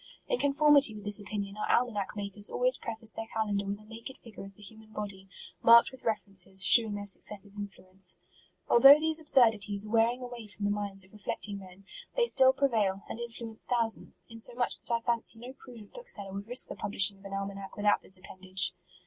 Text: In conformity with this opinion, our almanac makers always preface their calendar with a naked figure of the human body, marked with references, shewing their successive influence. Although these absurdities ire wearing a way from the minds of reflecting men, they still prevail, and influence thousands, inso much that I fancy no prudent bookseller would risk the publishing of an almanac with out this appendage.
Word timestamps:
In 0.27 0.39
conformity 0.39 0.95
with 0.95 1.03
this 1.03 1.19
opinion, 1.19 1.57
our 1.57 1.69
almanac 1.69 2.15
makers 2.15 2.49
always 2.49 2.75
preface 2.75 3.11
their 3.11 3.27
calendar 3.27 3.65
with 3.65 3.77
a 3.77 3.85
naked 3.85 4.17
figure 4.17 4.43
of 4.43 4.55
the 4.55 4.63
human 4.63 4.91
body, 4.91 5.29
marked 5.61 5.91
with 5.91 6.01
references, 6.03 6.65
shewing 6.65 6.95
their 6.95 7.05
successive 7.05 7.53
influence. 7.55 8.17
Although 8.67 8.97
these 8.99 9.19
absurdities 9.19 9.85
ire 9.85 9.91
wearing 9.91 10.23
a 10.23 10.25
way 10.25 10.47
from 10.47 10.65
the 10.65 10.71
minds 10.71 11.05
of 11.05 11.13
reflecting 11.13 11.59
men, 11.59 11.85
they 12.15 12.25
still 12.25 12.51
prevail, 12.51 13.03
and 13.07 13.19
influence 13.19 13.63
thousands, 13.63 14.25
inso 14.27 14.55
much 14.57 14.79
that 14.79 14.91
I 14.91 15.01
fancy 15.01 15.37
no 15.37 15.53
prudent 15.53 15.93
bookseller 15.93 16.33
would 16.33 16.47
risk 16.47 16.67
the 16.69 16.75
publishing 16.75 17.19
of 17.19 17.25
an 17.25 17.33
almanac 17.35 17.77
with 17.77 17.85
out 17.85 18.01
this 18.01 18.17
appendage. 18.17 18.73